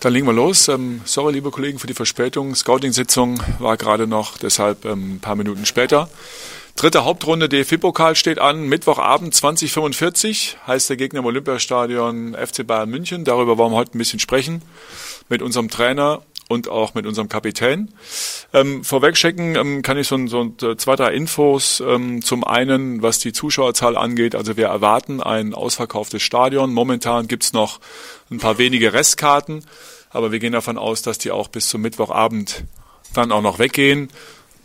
Dann 0.00 0.12
legen 0.12 0.26
wir 0.26 0.32
los. 0.32 0.68
Ähm, 0.68 1.00
sorry, 1.04 1.32
liebe 1.34 1.50
Kollegen, 1.50 1.78
für 1.78 1.86
die 1.86 1.94
Verspätung. 1.94 2.54
Scouting-Sitzung 2.54 3.40
war 3.58 3.76
gerade 3.76 4.06
noch, 4.06 4.38
deshalb 4.38 4.84
ähm, 4.84 5.16
ein 5.16 5.20
paar 5.20 5.36
Minuten 5.36 5.66
später. 5.66 6.08
Dritte 6.76 7.04
Hauptrunde 7.06 7.48
DFB-Pokal 7.48 8.16
steht 8.16 8.38
an. 8.38 8.68
Mittwochabend 8.68 9.34
2045 9.34 10.58
heißt 10.66 10.90
der 10.90 10.98
Gegner 10.98 11.20
im 11.20 11.24
Olympiastadion 11.24 12.34
FC 12.34 12.66
Bayern 12.66 12.90
München. 12.90 13.24
Darüber 13.24 13.56
wollen 13.56 13.72
wir 13.72 13.78
heute 13.78 13.96
ein 13.96 13.98
bisschen 13.98 14.18
sprechen 14.18 14.60
mit 15.30 15.40
unserem 15.40 15.70
Trainer 15.70 16.22
und 16.48 16.68
auch 16.68 16.94
mit 16.94 17.06
unserem 17.06 17.28
Kapitän. 17.28 17.92
Ähm, 18.52 18.84
vorweg 18.84 19.14
checken 19.14 19.56
ähm, 19.56 19.82
kann 19.82 19.98
ich 19.98 20.06
so, 20.06 20.26
so 20.26 20.54
äh, 20.62 20.76
zwei, 20.76 20.96
drei 20.96 21.12
Infos. 21.12 21.80
Ähm, 21.80 22.22
zum 22.22 22.44
einen, 22.44 23.02
was 23.02 23.18
die 23.18 23.32
Zuschauerzahl 23.32 23.96
angeht. 23.96 24.34
Also 24.34 24.56
wir 24.56 24.66
erwarten 24.66 25.20
ein 25.20 25.54
ausverkauftes 25.54 26.22
Stadion. 26.22 26.72
Momentan 26.72 27.26
gibt's 27.26 27.52
noch 27.52 27.80
ein 28.30 28.38
paar 28.38 28.58
wenige 28.58 28.92
Restkarten, 28.92 29.64
aber 30.10 30.32
wir 30.32 30.38
gehen 30.38 30.52
davon 30.52 30.78
aus, 30.78 31.02
dass 31.02 31.18
die 31.18 31.30
auch 31.30 31.48
bis 31.48 31.68
zum 31.68 31.82
Mittwochabend 31.82 32.64
dann 33.14 33.32
auch 33.32 33.42
noch 33.42 33.58
weggehen. 33.58 34.08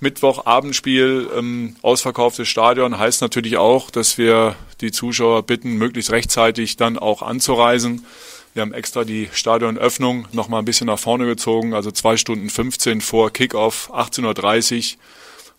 Mittwochabendspiel, 0.02 1.30
ähm, 1.38 1.76
ausverkauftes 1.84 2.48
Stadion 2.48 2.98
heißt 2.98 3.22
natürlich 3.22 3.58
auch, 3.58 3.92
dass 3.92 4.18
wir 4.18 4.56
die 4.82 4.92
Zuschauer 4.92 5.44
bitten, 5.44 5.74
möglichst 5.74 6.12
rechtzeitig 6.12 6.76
dann 6.76 6.98
auch 6.98 7.22
anzureisen. 7.22 8.06
Wir 8.54 8.64
haben 8.64 8.74
extra 8.74 9.06
die 9.06 9.30
Stadionöffnung 9.32 10.28
noch 10.34 10.50
mal 10.50 10.60
ein 10.60 10.66
bisschen 10.66 10.88
nach 10.88 11.00
vorne 11.00 11.26
gezogen, 11.26 11.74
also 11.74 11.90
zwei 11.92 12.18
Stunden 12.18 12.50
15 12.50 13.00
vor 13.00 13.32
Kickoff, 13.32 13.90
18.30 13.94 14.96
Uhr 14.96 15.00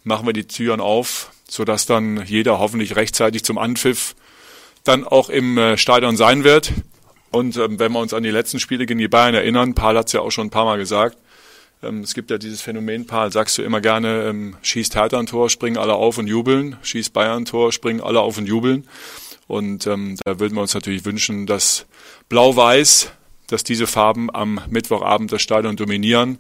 machen 0.05 0.27
wir 0.27 0.35
die 0.35 0.47
Türen 0.47 0.81
auf, 0.81 1.31
sodass 1.49 1.87
dann 1.87 2.25
jeder 2.27 2.59
hoffentlich 2.59 2.97
rechtzeitig 2.97 3.45
zum 3.45 3.57
Anpfiff 3.57 4.15
dann 4.85 5.05
auch 5.05 5.31
im 5.31 5.57
äh, 5.57 5.79
Stadion 5.79 6.17
sein 6.17 6.45
wird. 6.45 6.73
Und 7.31 7.57
ähm, 7.57 7.79
wenn 7.79 7.93
wir 7.93 8.01
uns 8.01 8.13
an 8.13 8.25
die 8.25 8.31
letzten 8.31 8.59
Spiele 8.59 8.85
gegen 8.85 8.99
die 8.99 9.09
Bayern 9.09 9.35
erinnern, 9.35 9.75
Paul 9.75 9.97
hat 9.97 10.09
es 10.09 10.13
ja 10.13 10.21
auch 10.21 10.31
schon 10.31 10.49
ein 10.49 10.51
paar 10.51 10.67
Mal 10.67 10.77
gesagt, 10.77 11.17
ähm, 11.83 12.01
es 12.01 12.13
gibt 12.13 12.31
ja 12.31 12.37
dieses 12.37 12.61
Phänomen, 12.61 13.07
Paul, 13.07 13.33
sagst 13.33 13.57
du 13.57 13.63
immer 13.63 13.81
gerne, 13.81 14.25
ähm, 14.25 14.57
schießt 14.61 14.97
Hertha 14.97 15.19
ein 15.19 15.27
Tor, 15.27 15.49
springen 15.49 15.79
alle 15.79 15.95
auf 15.95 16.19
und 16.19 16.27
jubeln, 16.27 16.77
schießt 16.83 17.13
Bayern 17.13 17.43
ein 17.43 17.45
Tor, 17.47 17.73
springen 17.73 18.03
alle 18.03 18.21
auf 18.21 18.37
und 18.37 18.47
jubeln. 18.47 18.87
Und 19.47 19.87
ähm, 19.87 20.17
da 20.25 20.39
würden 20.39 20.55
wir 20.55 20.63
uns 20.63 20.75
natürlich 20.75 21.05
wünschen, 21.05 21.47
dass 21.47 21.87
Blau-Weiß, 22.29 23.11
dass 23.49 23.65
diese 23.65 23.87
Farben 23.87 24.35
am 24.35 24.61
Mittwochabend 24.71 25.33
das 25.33 25.43
Stadion 25.43 25.77
dominieren. 25.77 26.39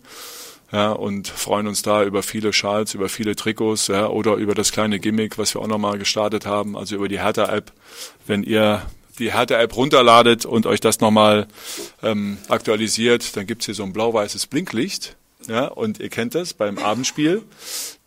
Ja, 0.72 0.92
und 0.92 1.28
freuen 1.28 1.66
uns 1.66 1.82
da 1.82 2.02
über 2.02 2.22
viele 2.22 2.54
Schals, 2.54 2.94
über 2.94 3.10
viele 3.10 3.36
Trikots 3.36 3.88
ja, 3.88 4.06
oder 4.06 4.36
über 4.36 4.54
das 4.54 4.72
kleine 4.72 4.98
Gimmick, 4.98 5.36
was 5.36 5.54
wir 5.54 5.60
auch 5.60 5.66
nochmal 5.66 5.98
gestartet 5.98 6.46
haben, 6.46 6.78
also 6.78 6.96
über 6.96 7.08
die 7.08 7.20
Hertha-App. 7.20 7.72
Wenn 8.26 8.42
ihr 8.42 8.80
die 9.18 9.34
Hertha-App 9.34 9.76
runterladet 9.76 10.46
und 10.46 10.64
euch 10.64 10.80
das 10.80 11.00
nochmal 11.00 11.46
ähm, 12.02 12.38
aktualisiert, 12.48 13.36
dann 13.36 13.46
gibt's 13.46 13.66
hier 13.66 13.74
so 13.74 13.82
ein 13.82 13.92
blau-weißes 13.92 14.46
Blinklicht. 14.46 15.16
Ja, 15.46 15.66
und 15.66 16.00
ihr 16.00 16.08
kennt 16.08 16.34
das 16.34 16.54
beim 16.54 16.78
Abendspiel. 16.78 17.42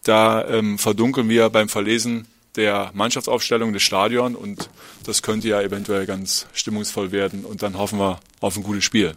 Da 0.03 0.47
ähm, 0.47 0.79
verdunkeln 0.79 1.29
wir 1.29 1.49
beim 1.49 1.69
Verlesen 1.69 2.27
der 2.55 2.91
Mannschaftsaufstellung 2.93 3.73
des 3.73 3.83
Stadions 3.83 4.37
und 4.37 4.69
das 5.05 5.21
könnte 5.21 5.47
ja 5.47 5.61
eventuell 5.61 6.05
ganz 6.05 6.47
stimmungsvoll 6.53 7.11
werden 7.11 7.45
und 7.45 7.61
dann 7.61 7.77
hoffen 7.77 7.99
wir 7.99 8.19
auf 8.39 8.55
ein 8.57 8.63
gutes 8.63 8.83
Spiel. 8.83 9.15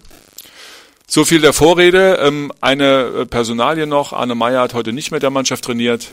So 1.06 1.24
viel 1.24 1.40
der 1.40 1.54
Vorrede. 1.54 2.16
Ähm, 2.16 2.52
eine 2.60 3.04
äh, 3.06 3.26
Personalie 3.26 3.86
noch. 3.86 4.12
Arne 4.12 4.34
Meyer 4.34 4.60
hat 4.60 4.74
heute 4.74 4.92
nicht 4.92 5.10
mit 5.10 5.22
der 5.22 5.30
Mannschaft 5.30 5.64
trainiert 5.64 6.12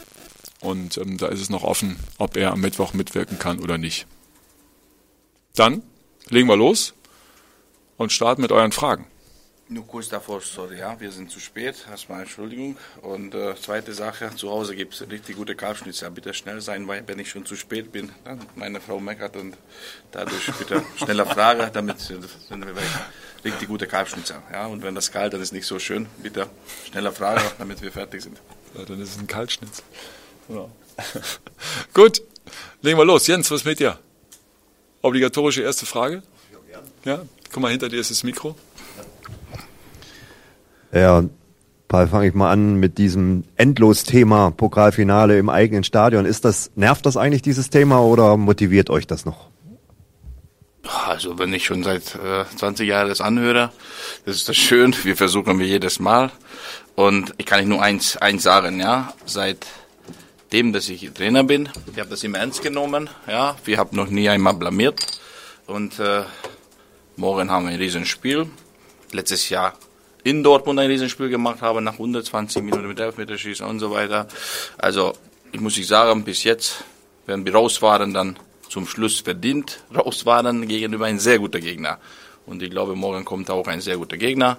und 0.62 0.98
ähm, 0.98 1.18
da 1.18 1.28
ist 1.28 1.42
es 1.42 1.50
noch 1.50 1.64
offen, 1.64 1.98
ob 2.18 2.38
er 2.38 2.52
am 2.52 2.62
Mittwoch 2.62 2.94
mitwirken 2.94 3.38
kann 3.38 3.60
oder 3.60 3.78
nicht. 3.78 4.08
Dann 5.54 5.84
legen 6.30 6.48
wir 6.48 6.56
los 6.56 6.94
und 7.98 8.14
starten 8.14 8.42
mit 8.42 8.54
euren 8.54 8.72
Fragen. 8.72 9.08
Nur 9.68 9.88
kurz 9.88 10.10
davor, 10.10 10.42
sorry, 10.42 10.78
ja, 10.78 11.00
wir 11.00 11.12
sind 11.12 11.32
zu 11.32 11.40
spät, 11.40 11.88
erstmal 11.90 12.22
Entschuldigung. 12.22 12.78
Und 13.02 13.34
äh, 13.34 13.56
zweite 13.56 13.94
Sache, 13.96 14.30
zu 14.36 14.52
Hause 14.52 14.76
gibt 14.76 14.94
es 14.94 15.10
richtig 15.10 15.36
gute 15.38 15.56
Kalbschnitzel. 15.56 16.12
Bitte 16.12 16.36
schnell 16.36 16.62
sein, 16.62 16.88
weil 16.88 17.04
wenn 17.08 17.18
ich 17.18 17.32
schon 17.32 17.48
zu 17.48 17.56
spät 17.56 17.92
bin, 17.92 18.12
dann 18.26 18.46
meine 18.56 18.80
Frau 18.80 19.00
meckert 19.00 19.36
und 19.36 19.58
dadurch 20.12 20.52
bitte 20.60 20.84
schneller 20.98 21.26
Frage, 21.26 21.72
damit 21.74 22.00
sind 22.00 22.22
wir 22.50 22.76
richtig 23.44 23.68
gute 23.68 23.88
Kalbschnitzel. 23.88 24.36
Ja, 24.52 24.68
und 24.68 24.84
wenn 24.84 24.94
das 24.94 25.12
kalt, 25.12 25.34
dann 25.34 25.42
ist 25.42 25.52
nicht 25.52 25.66
so 25.66 25.80
schön. 25.80 26.06
Bitte 26.22 26.48
schneller 26.92 27.12
Frage, 27.12 27.42
damit 27.58 27.82
wir 27.82 27.92
fertig 27.92 28.22
sind. 28.22 28.38
Ja, 28.78 28.86
dann 28.86 29.02
ist 29.02 29.16
es 29.16 29.18
ein 29.18 29.26
Kaltschnitz. 29.26 29.82
Ja. 30.48 30.70
Gut, 31.96 32.22
legen 32.84 33.00
wir 33.00 33.06
los. 33.06 33.26
Jens, 33.26 33.50
was 33.50 33.66
mit 33.66 33.80
dir? 33.80 33.98
Obligatorische 35.02 35.64
erste 35.64 35.88
Frage? 35.88 36.22
Ja, 37.04 37.26
guck 37.52 37.62
mal, 37.64 37.72
hinter 37.72 37.90
dir 37.90 38.00
ist 38.00 38.12
das 38.12 38.24
Mikro. 38.24 38.56
Ja, 40.96 41.26
Paul, 41.90 42.08
fange 42.08 42.28
ich 42.28 42.34
mal 42.34 42.52
an 42.52 42.76
mit 42.76 42.98
diesem 42.98 43.44
Endlos-Thema 43.58 44.52
Pokalfinale 44.52 45.38
im 45.38 45.50
eigenen 45.50 45.84
Stadion. 45.84 46.26
Ist 46.26 46.46
das, 46.46 46.72
nervt 46.76 47.06
das 47.06 47.18
eigentlich 47.18 47.42
dieses 47.42 47.70
Thema 47.70 48.00
oder 48.02 48.38
motiviert 48.38 48.90
euch 48.90 49.06
das 49.06 49.26
noch? 49.26 49.50
Also 51.06 51.38
wenn 51.38 51.54
ich 51.54 51.66
schon 51.66 51.84
seit 51.84 52.16
äh, 52.16 52.46
20 52.56 52.88
Jahren 52.88 53.10
das 53.10 53.20
anhöre, 53.20 53.72
das 54.26 54.38
ist 54.38 54.48
das 54.48 54.56
schön. 54.56 54.96
Wir 55.04 55.18
versuchen 55.18 55.60
wir 55.60 55.68
jedes 55.68 56.00
Mal. 56.00 56.32
Und 56.96 57.34
ich 57.38 57.46
kann 57.46 57.68
nur 57.68 57.82
eins, 57.82 58.16
eins 58.16 58.44
sagen, 58.44 58.80
ja, 58.80 59.14
seitdem, 59.26 60.72
dass 60.72 60.88
ich 60.88 61.12
Trainer 61.12 61.44
bin, 61.44 61.68
ich 61.92 62.00
habe 62.00 62.10
das 62.10 62.24
immer 62.24 62.38
ernst 62.38 62.62
genommen, 62.62 63.10
ja, 63.28 63.58
wir 63.66 63.78
haben 63.80 63.98
noch 63.98 64.08
nie 64.08 64.30
einmal 64.30 64.54
blamiert. 64.54 65.06
Und 65.68 66.00
äh, 66.00 66.22
morgen 67.18 67.52
haben 67.52 67.66
wir 67.66 67.74
ein 67.74 67.80
Riesenspiel. 67.80 68.48
Letztes 69.12 69.50
Jahr 69.50 69.74
in 70.26 70.44
Dortmund 70.44 70.80
ein 70.80 70.90
Riesenspiel 70.90 71.30
gemacht 71.30 71.62
habe, 71.62 71.82
nach 71.82 71.94
120 71.94 72.64
Minuten 72.64 72.88
mit 72.88 73.00
Elfmeterschießen 73.00 73.66
und 73.66 73.80
so 73.80 73.92
weiter. 73.92 74.28
Also, 74.76 75.14
ich 75.52 75.62
muss 75.62 75.78
ich 75.78 75.86
sagen, 75.86 76.24
bis 76.24 76.44
jetzt, 76.44 76.84
wenn 77.28 77.46
wir 77.46 77.54
raus 77.54 77.82
waren, 77.84 78.12
dann 78.12 78.38
zum 78.68 78.88
Schluss 78.88 79.20
verdient 79.20 79.84
raus 79.96 80.26
waren 80.26 80.68
gegenüber 80.68 81.06
ein 81.06 81.20
sehr 81.20 81.38
guter 81.38 81.60
Gegner. 81.60 82.00
Und 82.48 82.64
ich 82.64 82.72
glaube, 82.72 82.96
morgen 82.96 83.24
kommt 83.24 83.52
auch 83.52 83.68
ein 83.68 83.82
sehr 83.82 83.98
guter 83.98 84.18
Gegner. 84.18 84.58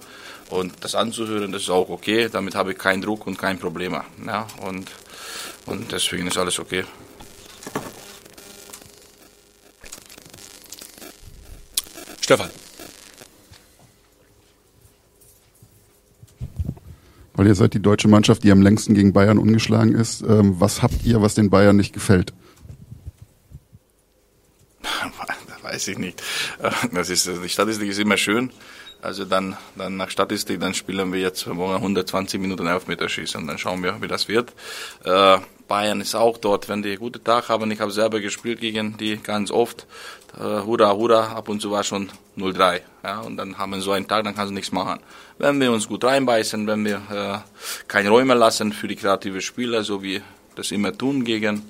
Und 0.51 0.73
das 0.83 0.95
anzuhören, 0.95 1.51
das 1.51 1.63
ist 1.63 1.71
auch 1.71 1.89
okay. 1.89 2.29
Damit 2.31 2.55
habe 2.55 2.73
ich 2.73 2.79
keinen 2.79 3.03
Druck 3.03 3.27
und 3.27 3.37
kein 3.37 3.59
Problem. 3.59 4.01
Ja, 4.25 4.47
und, 4.65 4.89
und 5.67 5.91
deswegen 5.91 6.29
ist 6.29 6.39
alles 6.39 6.61
okay. 6.61 6.85
Stefan. 12.21 12.51
Weil 17.37 17.47
ihr 17.47 17.55
seid 17.55 17.75
die 17.75 17.83
deutsche 17.83 18.09
Mannschaft, 18.09 18.43
die 18.45 18.51
am 18.51 18.63
längsten 18.63 18.95
gegen 18.95 19.13
Bayern 19.13 19.39
ungeschlagen 19.39 19.95
ist. 19.95 20.23
Ähm, 20.23 20.57
was 20.59 20.83
habt 20.83 21.05
ihr, 21.05 21.21
was 21.21 21.35
den 21.35 21.51
Bayern 21.51 21.77
nicht 21.77 21.93
gefällt? 21.93 22.33
weiß 25.63 25.89
ich 25.89 25.99
nicht. 25.99 26.23
Äh, 26.63 26.71
das 26.93 27.11
ist, 27.11 27.29
die 27.29 27.49
Statistik 27.49 27.89
ist 27.89 27.99
immer 27.99 28.17
schön. 28.17 28.51
Also 29.03 29.25
dann, 29.25 29.57
dann 29.77 29.97
nach 29.97 30.11
Statistik, 30.11 30.61
dann 30.61 30.75
spielen 30.75 31.13
wir 31.13 31.21
jetzt 31.21 31.47
morgen 31.47 31.75
120 31.75 32.41
Minuten 32.41 32.67
Elfmeterschießen 32.67 33.41
und 33.41 33.47
dann 33.47 33.59
schauen 33.59 33.83
wir, 33.83 34.01
wie 34.01 34.09
das 34.09 34.29
wird. 34.29 34.53
Äh, 35.05 35.39
Bayern 35.69 36.01
ist 36.01 36.15
auch 36.15 36.39
dort, 36.39 36.69
wenn 36.69 36.83
die 36.83 36.97
gute 36.97 37.23
Tag 37.23 37.49
haben. 37.49 37.71
Ich 37.71 37.81
habe 37.81 37.91
selber 37.91 38.21
gespielt 38.21 38.61
gegen 38.61 38.97
die 38.97 39.17
ganz 39.17 39.51
oft. 39.51 39.87
Äh, 40.39 40.43
hurra, 40.43 40.93
hurra, 40.93 41.33
ab 41.33 41.49
und 41.49 41.61
zu 41.61 41.71
war 41.71 41.83
schon 41.83 42.11
0-3. 42.37 42.81
Ja, 43.05 43.21
und 43.21 43.37
dann 43.37 43.59
haben 43.59 43.73
wir 43.73 43.81
so 43.81 43.93
einen 43.93 44.07
Tag, 44.07 44.25
dann 44.25 44.35
kannst 44.35 44.51
du 44.51 44.55
nichts 44.55 44.73
machen. 44.73 45.01
Wenn 45.39 45.61
wir 45.61 45.73
uns 45.73 45.89
gut 45.89 46.05
reinbeißen, 46.05 46.67
wenn 46.67 46.85
wir 46.85 47.03
äh, 47.11 47.39
keine 47.89 48.11
Räume 48.11 48.35
lassen 48.35 48.73
für 48.73 48.89
die 48.89 48.97
kreative 48.97 49.41
Spieler, 49.41 49.83
so 49.83 50.03
wie 50.03 50.23
das 50.55 50.71
immer 50.71 50.97
tun 50.97 51.25
gegen 51.25 51.69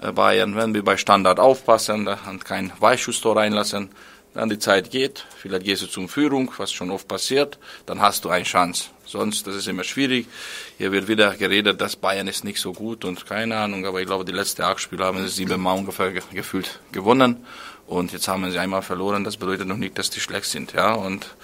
äh, 0.00 0.12
Bayern, 0.12 0.56
wenn 0.56 0.74
wir 0.74 0.84
bei 0.84 0.96
Standard 0.96 1.40
aufpassen 1.40 2.08
und 2.08 2.44
kein 2.44 2.72
Weichschusstor 2.80 3.36
reinlassen, 3.36 3.90
dann 4.38 4.48
die 4.48 4.60
Zeit 4.60 4.92
geht, 4.92 5.26
vielleicht 5.36 5.64
gehst 5.64 5.82
du 5.82 5.88
zum 5.88 6.08
Führung, 6.08 6.52
was 6.58 6.70
schon 6.70 6.92
oft 6.92 7.08
passiert, 7.08 7.58
dann 7.86 8.00
hast 8.00 8.24
du 8.24 8.28
eine 8.28 8.44
Chance. 8.44 8.84
Sonst, 9.04 9.48
das 9.48 9.56
ist 9.56 9.66
immer 9.66 9.82
schwierig. 9.82 10.28
Hier 10.76 10.92
wird 10.92 11.08
wieder 11.08 11.34
geredet, 11.34 11.80
dass 11.80 11.96
Bayern 11.96 12.28
ist 12.28 12.44
nicht 12.44 12.60
so 12.60 12.72
gut 12.72 13.04
und 13.04 13.26
keine 13.26 13.56
Ahnung, 13.56 13.84
aber 13.84 14.00
ich 14.00 14.06
glaube, 14.06 14.24
die 14.24 14.30
letzten 14.30 14.62
acht 14.62 14.78
Spiele 14.78 15.04
haben 15.04 15.20
sie 15.26 15.28
sieben 15.28 15.60
Mal 15.60 15.72
ungefähr 15.72 16.12
gefühlt 16.12 16.78
gewonnen. 16.92 17.44
Und 17.88 18.12
jetzt 18.12 18.28
haben 18.28 18.48
sie 18.48 18.58
einmal 18.60 18.82
verloren. 18.82 19.24
Das 19.24 19.38
bedeutet 19.38 19.66
noch 19.66 19.76
nicht, 19.76 19.98
dass 19.98 20.08
die 20.08 20.20
schlecht 20.20 20.44
sind. 20.44 20.72
Ja, 20.72 20.94
und 20.94 21.34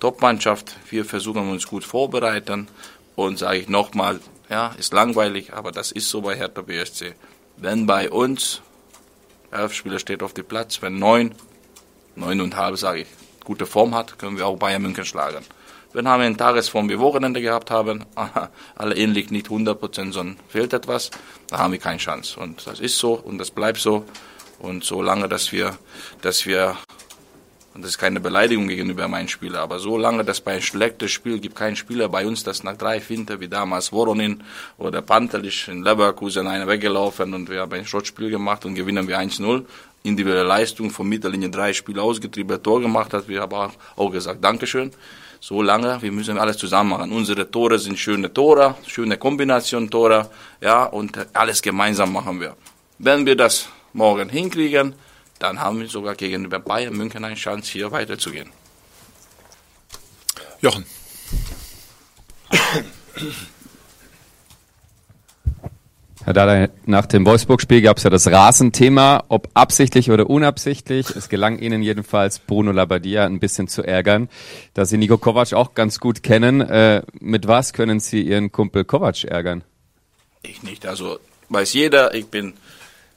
Top-Mannschaft. 0.00 0.74
Wir 0.88 1.04
versuchen 1.04 1.48
uns 1.52 1.68
gut 1.68 1.84
vorbereiten. 1.84 2.66
Und 3.14 3.38
sage 3.38 3.58
ich 3.58 3.68
nochmal, 3.68 4.18
ja, 4.48 4.74
ist 4.76 4.92
langweilig, 4.92 5.52
aber 5.52 5.70
das 5.70 5.92
ist 5.92 6.08
so 6.08 6.22
bei 6.22 6.34
Hertha 6.34 6.62
BSC. 6.62 7.14
Wenn 7.58 7.86
bei 7.86 8.10
uns 8.10 8.60
elf 9.52 9.72
Spieler 9.72 10.00
steht 10.00 10.24
auf 10.24 10.34
dem 10.34 10.46
Platz, 10.46 10.82
wenn 10.82 10.98
neun, 10.98 11.32
neuneinhalb, 12.20 12.76
sage 12.78 13.00
ich, 13.00 13.08
gute 13.44 13.66
Form 13.66 13.94
hat, 13.94 14.18
können 14.18 14.36
wir 14.38 14.46
auch 14.46 14.56
Bayern 14.56 14.82
München 14.82 15.04
schlagen. 15.04 15.44
Wenn 15.92 16.04
wir 16.04 16.12
eine 16.12 16.36
Tagesform 16.36 16.88
wie 16.88 17.00
Wochenende 17.00 17.40
gehabt 17.40 17.70
haben, 17.70 18.04
alle 18.76 18.94
ähnlich 18.94 19.30
nicht 19.30 19.48
100%, 19.48 20.12
sondern 20.12 20.36
fehlt 20.48 20.72
etwas, 20.72 21.10
da 21.48 21.58
haben 21.58 21.72
wir 21.72 21.80
keine 21.80 21.98
Chance. 21.98 22.38
Und 22.38 22.64
das 22.66 22.78
ist 22.78 22.98
so 22.98 23.14
und 23.14 23.38
das 23.38 23.50
bleibt 23.50 23.78
so. 23.78 24.04
Und 24.60 24.84
solange, 24.84 25.28
dass 25.28 25.50
wir, 25.50 25.76
dass 26.20 26.46
wir 26.46 26.76
Und 27.72 27.82
das 27.82 27.92
ist 27.92 27.98
keine 27.98 28.18
Beleidigung 28.18 28.66
gegenüber 28.66 29.06
meinen 29.06 29.28
Spieler. 29.28 29.60
Aber 29.60 29.78
solange 29.78 30.24
das 30.24 30.40
bei 30.40 30.52
einem 30.52 30.62
schlechten 30.62 31.08
Spiel 31.08 31.38
gibt 31.38 31.54
keinen 31.54 31.76
Spieler 31.76 32.08
bei 32.08 32.26
uns, 32.26 32.42
das 32.42 32.64
nach 32.64 32.76
drei 32.76 33.00
Finter, 33.00 33.38
wie 33.38 33.48
damals 33.48 33.92
Voronin 33.92 34.42
oder 34.76 35.02
Pantelic 35.02 35.68
in 35.68 35.84
Leverkusen 35.84 36.48
einer 36.48 36.66
weggelaufen 36.66 37.32
und 37.32 37.48
wir 37.48 37.60
haben 37.60 37.72
ein 37.72 37.86
Schrottspiel 37.86 38.28
gemacht 38.28 38.64
und 38.64 38.74
gewinnen 38.74 39.06
wir 39.06 39.20
1-0. 39.20 39.64
Individuelle 40.02 40.44
Leistung 40.44 40.90
von 40.90 41.08
Mittellinie 41.08 41.50
drei 41.50 41.72
Spiele 41.72 42.02
ausgetrieben, 42.02 42.62
Tor 42.62 42.80
gemacht 42.80 43.12
hat. 43.12 43.28
Wir 43.28 43.42
haben 43.42 43.52
auch, 43.54 43.72
auch 43.96 44.10
gesagt, 44.10 44.42
Dankeschön. 44.42 44.90
So 45.40 45.62
lange, 45.62 46.00
wir 46.02 46.12
müssen 46.12 46.38
alles 46.38 46.58
zusammen 46.58 46.90
machen. 46.90 47.12
Unsere 47.12 47.50
Tore 47.50 47.78
sind 47.78 47.98
schöne 47.98 48.32
Tore, 48.32 48.76
schöne 48.86 49.16
Kombination 49.16 49.88
Tore, 49.88 50.30
ja, 50.60 50.84
und 50.84 51.18
alles 51.32 51.62
gemeinsam 51.62 52.12
machen 52.12 52.40
wir. 52.40 52.56
Wenn 52.98 53.24
wir 53.24 53.36
das 53.36 53.68
morgen 53.94 54.28
hinkriegen, 54.28 54.94
dann 55.38 55.58
haben 55.58 55.80
wir 55.80 55.88
sogar 55.88 56.14
gegenüber 56.14 56.58
Bayern 56.58 56.94
München 56.94 57.24
eine 57.24 57.34
Chance, 57.36 57.72
hier 57.72 57.90
weiterzugehen. 57.90 58.50
Jochen. 60.60 60.84
Herr 66.24 66.34
Dada, 66.34 66.68
nach 66.84 67.06
dem 67.06 67.24
Wolfsburg-Spiel 67.24 67.80
gab 67.80 67.96
es 67.96 68.02
ja 68.02 68.10
das 68.10 68.26
Rasenthema, 68.26 69.24
ob 69.28 69.48
absichtlich 69.54 70.10
oder 70.10 70.28
unabsichtlich. 70.28 71.08
Es 71.16 71.30
gelang 71.30 71.58
Ihnen 71.58 71.82
jedenfalls, 71.82 72.38
Bruno 72.40 72.72
Labbadia 72.72 73.24
ein 73.24 73.40
bisschen 73.40 73.68
zu 73.68 73.82
ärgern. 73.82 74.28
Da 74.74 74.84
Sie 74.84 74.98
Nico 74.98 75.16
Kovac 75.16 75.54
auch 75.54 75.74
ganz 75.74 75.98
gut 75.98 76.22
kennen, 76.22 76.60
äh, 76.60 77.02
mit 77.20 77.48
was 77.48 77.72
können 77.72 78.00
Sie 78.00 78.20
Ihren 78.20 78.52
Kumpel 78.52 78.84
Kovac 78.84 79.24
ärgern? 79.24 79.64
Ich 80.42 80.62
nicht. 80.62 80.86
Also 80.86 81.18
weiß 81.48 81.72
jeder, 81.72 82.14
ich 82.14 82.26
bin 82.26 82.52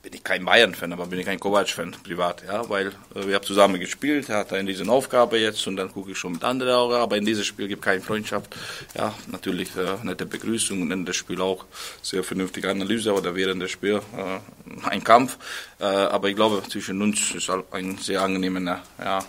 bin 0.04 0.12
ich 0.14 0.24
kein 0.24 0.44
Bayern-Fan, 0.44 0.92
aber 0.92 1.06
bin 1.06 1.20
ich 1.20 1.26
kein 1.26 1.40
Kovac-Fan 1.40 1.96
privat, 2.04 2.44
ja, 2.46 2.68
weil 2.68 2.88
äh, 3.16 3.26
wir 3.26 3.36
haben 3.36 3.46
zusammen 3.46 3.80
gespielt, 3.80 4.28
er 4.28 4.40
hat 4.40 4.52
in 4.52 4.66
diese 4.66 4.88
Aufgabe 4.90 5.38
jetzt 5.40 5.66
und 5.66 5.78
dann 5.78 5.94
gucke 5.94 6.12
ich 6.12 6.18
schon 6.18 6.34
mit 6.34 6.44
anderen 6.44 6.74
Augen, 6.74 6.96
aber 6.96 7.16
in 7.16 7.26
diesem 7.26 7.46
Spiel 7.46 7.70
gibt 7.70 7.82
keine 7.82 8.02
Freundschaft. 8.02 8.54
Ja, 8.96 9.16
natürlich 9.28 9.70
äh, 9.78 10.04
nette 10.04 10.26
Begrüßung 10.26 10.82
und 10.82 10.92
in 10.92 11.06
das 11.06 11.16
Spiel 11.16 11.40
auch 11.40 11.66
sehr 12.02 12.22
vernünftige 12.22 12.70
Analyse 12.70 13.14
oder 13.14 13.34
während 13.34 13.62
des 13.62 13.72
Spiels 13.72 14.04
äh, 14.18 14.90
ein 14.90 15.04
Kampf, 15.06 15.38
äh, 15.80 15.86
aber 15.86 16.28
ich 16.28 16.36
glaube 16.36 16.62
zwischen 16.70 17.02
uns 17.02 17.34
ist 17.34 17.48
halt 17.48 17.64
ein 17.72 17.98
sehr 17.98 18.22
angenehmer 18.22 18.82
ja, 19.00 19.20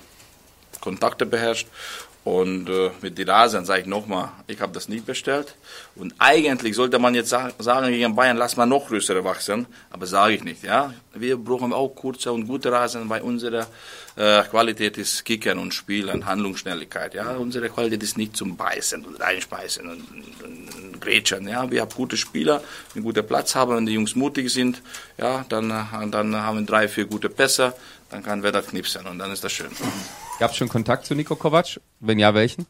Kontakte 0.81 1.25
beherrscht 1.25 1.69
und 2.25 2.71
äh, 2.71 2.91
mit 3.03 3.19
den 3.19 3.29
Rasen 3.29 3.67
sage 3.67 3.82
ich 3.82 3.87
nochmal, 3.87 4.31
ich 4.47 4.59
habe 4.62 4.73
das 4.73 4.88
nicht 4.88 5.05
bestellt. 5.05 5.55
Und 5.94 6.15
eigentlich 6.19 6.75
sollte 6.75 6.99
man 6.99 7.15
jetzt 7.15 7.29
sagen 7.29 7.88
gegen 7.88 8.17
Bayern, 8.17 8.38
lass 8.38 8.56
mal 8.56 8.65
noch 8.65 8.88
größere 8.88 9.23
wachsen. 9.25 9.67
Aber 9.91 10.06
sage 10.06 10.35
ich 10.35 10.43
nicht. 10.43 10.65
Ja, 10.65 10.94
Wir 11.12 11.37
brauchen 11.37 11.75
auch 11.75 11.88
kurze 11.91 12.32
und 12.32 12.47
gute 12.47 12.73
Rasen, 12.73 13.11
weil 13.11 13.21
unsere 13.21 13.67
äh, 14.17 14.43
Qualität 14.44 14.97
ist 14.97 15.23
Kickern 15.26 15.59
und 15.59 15.75
Spielen, 15.75 16.25
Handlungsschnelligkeit. 16.25 17.12
Ja, 17.12 17.37
Unsere 17.37 17.69
Qualität 17.69 18.03
ist 18.03 18.17
nicht 18.17 18.35
zum 18.35 18.56
Beißen 18.56 19.05
und 19.05 19.21
Reinspeisen 19.21 19.87
und, 19.91 20.11
und, 20.11 20.75
und 20.75 21.00
Grätschen. 21.03 21.47
Ja, 21.47 21.71
Wir 21.71 21.82
haben 21.82 21.93
gute 21.94 22.17
Spieler, 22.17 22.62
einen 22.94 23.05
guten 23.05 23.26
Platz 23.26 23.55
haben, 23.55 23.76
wenn 23.76 23.85
die 23.85 23.93
Jungs 23.93 24.17
mutig 24.17 24.50
sind. 24.50 24.81
Ja, 25.19 25.44
dann, 25.50 25.69
dann 25.69 26.37
haben 26.37 26.59
wir 26.61 26.65
drei, 26.67 26.88
vier 26.88 27.05
gute 27.05 27.29
Pässe. 27.29 27.75
Dann 28.09 28.23
kann 28.23 28.41
da 28.41 28.62
knipsen 28.62 29.05
und 29.06 29.19
dann 29.19 29.31
ist 29.31 29.44
das 29.44 29.53
schön. 29.53 29.69
Gab 30.39 30.51
es 30.51 30.57
schon 30.57 30.69
Kontakt 30.69 31.07
zu 31.07 31.15
Nico 31.15 31.37
Kovac? 31.37 31.81
Wenn 32.01 32.19
ja, 32.19 32.35
welchen? 32.35 32.67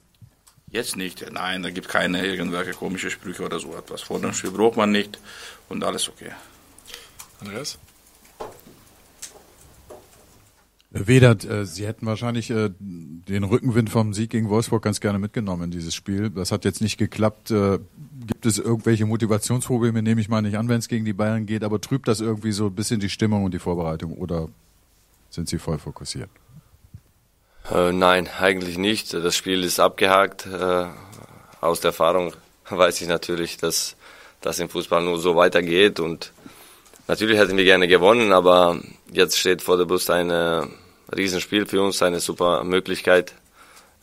Jetzt 0.71 0.97
nicht. 0.97 1.25
Nein, 1.31 1.63
da 1.63 1.71
gibt 1.71 1.89
keine 1.89 2.27
irgendwelche 2.27 2.73
komische 2.73 3.11
Sprüche 3.11 3.45
oder 3.45 3.59
so 3.61 3.75
etwas. 3.77 4.03
Vor 4.03 4.21
dem 4.21 4.33
Spiel 4.33 4.51
braucht 4.51 4.77
man 4.77 4.91
nicht 4.91 5.19
und 5.69 5.85
alles 5.85 6.09
okay. 6.09 6.33
Andreas? 7.41 7.79
Wedert, 10.91 11.45
äh, 11.45 11.65
Sie 11.65 11.87
hätten 11.87 12.07
wahrscheinlich 12.07 12.51
äh, 12.51 12.71
den 12.79 13.45
Rückenwind 13.45 13.91
vom 13.91 14.15
Sieg 14.15 14.31
gegen 14.31 14.49
Wolfsburg 14.49 14.83
ganz 14.83 15.01
gerne 15.01 15.19
mitgenommen 15.19 15.65
in 15.65 15.71
dieses 15.73 15.95
Spiel. 15.95 16.31
Das 16.31 16.53
hat 16.53 16.65
jetzt 16.65 16.81
nicht 16.81 16.99
geklappt. 16.99 17.51
Äh, 17.51 17.81
gibt 18.27 18.47
es 18.47 18.59
irgendwelche 18.59 19.05
Motivationsprobleme? 19.05 20.03
Nehme 20.03 20.21
ich 20.21 20.29
mal 20.29 20.43
nicht 20.43 20.57
an, 20.57 20.69
wenn 20.69 20.79
es 20.79 20.89
gegen 20.89 21.05
die 21.05 21.13
Bayern 21.13 21.47
geht, 21.47 21.65
aber 21.65 21.81
trübt 21.81 22.07
das 22.07 22.21
irgendwie 22.21 22.53
so 22.53 22.67
ein 22.67 22.75
bisschen 22.75 23.01
die 23.01 23.09
Stimmung 23.09 23.45
und 23.45 23.55
die 23.55 23.59
Vorbereitung 23.59 24.13
oder 24.13 24.49
sind 25.31 25.49
Sie 25.49 25.59
voll 25.59 25.79
fokussiert? 25.79 26.31
Äh, 27.71 27.93
nein, 27.93 28.29
eigentlich 28.39 28.77
nicht. 28.77 29.15
Das 29.15 29.37
Spiel 29.37 29.65
ist 29.65 29.81
abgehakt. 29.81 30.47
Äh, 30.47 30.87
aus 31.61 31.81
der 31.81 31.91
Erfahrung 31.91 32.35
weiß 32.69 33.01
ich 33.01 33.09
natürlich, 33.09 33.57
dass 33.57 33.97
das 34.43 34.59
im 34.59 34.69
Fußball 34.69 35.03
nur 35.03 35.19
so 35.19 35.37
weitergeht 35.37 36.01
und 36.01 36.33
natürlich 37.09 37.39
hätten 37.39 37.57
wir 37.57 37.65
gerne 37.65 37.89
gewonnen, 37.89 38.33
aber 38.33 38.79
jetzt 39.11 39.39
steht 39.39 39.63
vor 39.63 39.79
der 39.79 39.87
Brust 39.87 40.11
ein 40.11 40.29
äh, 40.29 40.67
Riesenspiel 41.17 41.65
für 41.65 41.81
uns, 41.81 42.03
eine 42.03 42.21
super 42.21 42.63
Möglichkeit. 42.65 43.33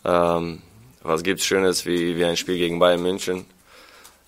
Ähm, 0.04 0.64
was 1.04 1.22
gibt's 1.22 1.46
Schönes 1.46 1.86
wie, 1.86 2.18
wie 2.18 2.26
ein 2.26 2.38
Spiel 2.38 2.58
gegen 2.58 2.80
Bayern 2.80 3.04
München? 3.04 3.46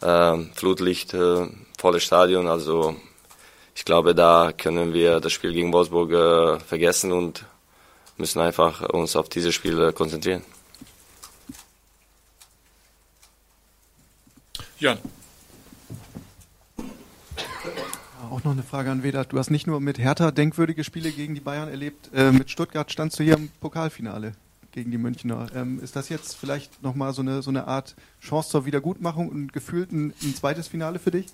Ähm, 0.03 0.51
Flutlicht, 0.53 1.15
äh, 1.15 1.47
volles 1.79 2.03
Stadion, 2.03 2.47
also 2.47 2.95
ich 3.75 3.85
glaube, 3.85 4.13
da 4.13 4.51
können 4.55 4.93
wir 4.93 5.19
das 5.19 5.31
Spiel 5.31 5.53
gegen 5.53 5.73
Wolfsburg 5.73 6.11
äh, 6.11 6.59
vergessen 6.59 7.11
und 7.11 7.45
müssen 8.17 8.39
einfach 8.39 8.81
uns 8.89 9.15
auf 9.15 9.29
diese 9.29 9.51
Spiele 9.51 9.93
konzentrieren. 9.93 10.43
Jan. 14.79 14.97
Auch 18.29 18.43
noch 18.43 18.51
eine 18.51 18.63
Frage 18.63 18.91
an 18.91 19.03
Vedat. 19.03 19.31
Du 19.31 19.37
hast 19.37 19.49
nicht 19.49 19.67
nur 19.67 19.79
mit 19.79 19.99
Hertha 19.99 20.31
denkwürdige 20.31 20.83
Spiele 20.83 21.11
gegen 21.11 21.35
die 21.35 21.41
Bayern 21.41 21.69
erlebt, 21.69 22.09
äh, 22.13 22.31
mit 22.31 22.49
Stuttgart 22.49 22.91
standst 22.91 23.19
du 23.19 23.23
hier 23.23 23.37
im 23.37 23.49
Pokalfinale 23.61 24.33
gegen 24.73 24.91
die 24.91 24.97
Münchner. 24.97 25.47
Ähm, 25.55 25.79
ist 25.81 25.95
das 25.95 26.09
jetzt 26.09 26.35
vielleicht 26.35 26.81
nochmal 26.83 27.13
so 27.13 27.21
eine, 27.21 27.41
so 27.41 27.51
eine 27.51 27.67
Art 27.67 27.95
Chance 28.21 28.49
zur 28.49 28.65
Wiedergutmachung 28.65 29.29
und 29.29 29.53
gefühlt 29.53 29.91
ein, 29.91 30.13
ein 30.21 30.35
zweites 30.35 30.67
Finale 30.67 30.99
für 30.99 31.11
dich? 31.11 31.27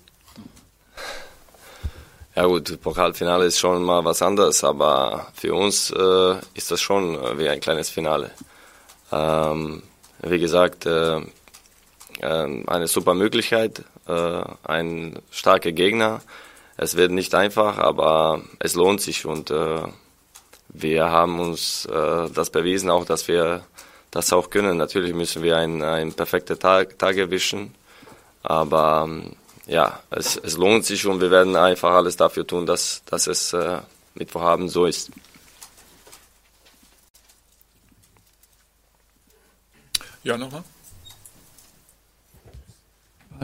Ja 2.36 2.46
gut, 2.46 2.80
Pokalfinale 2.80 3.46
ist 3.46 3.58
schon 3.58 3.82
mal 3.82 4.04
was 4.04 4.22
anderes, 4.22 4.62
aber 4.62 5.26
für 5.34 5.52
uns 5.52 5.90
äh, 5.90 6.36
ist 6.54 6.70
das 6.70 6.80
schon 6.80 7.16
äh, 7.16 7.38
wie 7.38 7.48
ein 7.48 7.58
kleines 7.58 7.90
Finale. 7.90 8.30
Ähm, 9.10 9.82
wie 10.22 10.38
gesagt, 10.38 10.86
äh, 10.86 11.16
äh, 11.16 11.24
eine 12.20 12.86
super 12.86 13.14
Möglichkeit, 13.14 13.82
äh, 14.06 14.42
ein 14.62 15.18
starker 15.32 15.72
Gegner. 15.72 16.20
Es 16.76 16.96
wird 16.96 17.10
nicht 17.10 17.34
einfach, 17.34 17.78
aber 17.78 18.42
es 18.60 18.74
lohnt 18.74 19.00
sich 19.00 19.26
und 19.26 19.50
äh, 19.50 19.82
wir 20.68 21.10
haben 21.10 21.40
uns 21.40 21.88
das 21.90 22.50
bewiesen, 22.50 22.90
auch 22.90 23.04
dass 23.04 23.26
wir 23.26 23.64
das 24.12 24.32
auch 24.32 24.50
können. 24.50 24.76
Natürlich 24.76 25.14
müssen 25.14 25.42
wir 25.42 25.56
einen 25.56 26.12
perfekten 26.12 26.60
Tag, 26.60 26.96
Tag 26.96 27.16
erwischen, 27.16 27.74
aber 28.44 29.06
ähm, 29.08 29.32
ja, 29.70 30.00
es, 30.10 30.36
es 30.36 30.56
lohnt 30.56 30.84
sich 30.84 31.06
und 31.06 31.20
wir 31.20 31.30
werden 31.30 31.54
einfach 31.54 31.92
alles 31.92 32.16
dafür 32.16 32.44
tun, 32.44 32.66
dass, 32.66 33.02
dass 33.06 33.28
es 33.28 33.52
äh, 33.52 33.78
mit 34.14 34.32
Vorhaben 34.32 34.68
so 34.68 34.84
ist. 34.84 35.12
Ja, 40.24 40.36
nochmal. 40.36 40.64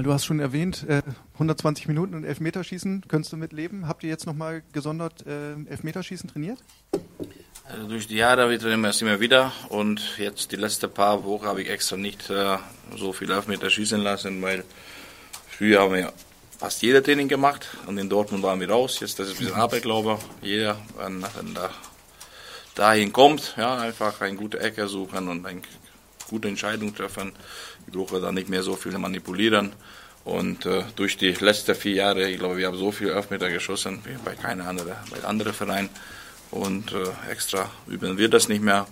Du 0.03 0.13
hast 0.13 0.27
schon 0.27 0.41
erwähnt, 0.41 0.85
äh, 0.89 1.03
120 1.35 1.87
Minuten 1.87 2.15
und 2.15 2.25
Elfmeterschießen, 2.25 3.05
könntest 3.07 3.33
du 3.33 3.37
mitleben? 3.37 3.87
Habt 3.87 4.03
ihr 4.03 4.11
jetzt 4.11 4.27
nochmal 4.27 4.63
gesondert 4.73 5.25
äh, 5.27 5.53
Elfmeterschießen 5.53 6.29
trainiert? 6.29 6.59
Also 7.65 7.87
durch 7.89 8.09
die 8.09 8.17
Jahre 8.17 8.51
wir 8.51 8.59
trainieren 8.59 8.81
wir 8.81 8.91
es 8.91 9.01
immer 9.01 9.21
wieder 9.21 9.53
und 9.69 10.19
jetzt 10.19 10.51
die 10.51 10.57
letzten 10.57 10.91
paar 10.91 11.25
Wochen 11.25 11.47
habe 11.47 11.63
ich 11.63 11.71
extra 11.71 11.97
nicht 11.97 12.29
äh, 12.31 12.59
so 12.97 13.13
viel 13.13 13.31
Elfmeter 13.31 13.71
schießen 13.71 14.03
lassen, 14.03 14.43
weil 14.43 14.65
Früher 15.57 15.81
haben 15.81 15.95
wir 15.95 16.13
fast 16.59 16.83
jeder 16.83 17.03
Training 17.03 17.29
gemacht 17.29 17.67
und 17.87 17.97
in 17.97 18.11
Dortmund 18.11 18.43
waren 18.43 18.61
wir 18.61 18.69
raus. 18.69 19.01
Jetzt 19.01 19.19
das 19.19 19.29
ist 19.29 19.37
ein 19.37 19.39
bisschen 19.39 19.55
Arbeit, 19.55 19.83
glaube 19.83 20.19
ich. 20.43 20.49
Jeder, 20.49 20.77
wenn, 20.99 21.23
wenn 21.23 21.55
da 21.55 21.71
dahin 22.75 23.11
kommt, 23.11 23.55
ja, 23.57 23.79
einfach 23.79 24.21
eine 24.21 24.37
gute 24.37 24.61
Ecke 24.61 24.87
suchen 24.87 25.29
und 25.29 25.47
eine 25.47 25.63
gute 26.29 26.49
Entscheidung 26.49 26.95
treffen. 26.95 27.33
Ich 27.87 27.93
brauche 27.95 28.21
da 28.21 28.33
nicht 28.33 28.51
mehr 28.51 28.63
so 28.63 28.77
viel 28.77 28.99
manipulieren. 28.99 29.73
Und 30.27 30.67
äh, 30.67 30.83
durch 30.95 31.17
die 31.17 31.31
letzten 31.33 31.75
vier 31.75 31.95
Jahre, 31.95 32.29
ich 32.29 32.39
glaube, 32.39 32.59
wir 32.59 32.67
haben 32.67 32.77
so 32.77 32.93
viel 32.93 33.09
Elfmeter 33.09 33.49
geschossen 33.49 34.01
wie 34.05 34.19
bei 34.23 34.35
keinem 34.35 34.67
anderen, 34.67 34.93
bei 35.11 35.25
anderen 35.27 35.55
Vereinen. 35.55 35.89
Und 36.51 36.93
äh, 36.93 37.33
extra 37.33 37.71
üben 37.87 38.19
wir 38.19 38.29
das 38.29 38.49
nicht 38.49 38.61
mehr 38.61 38.87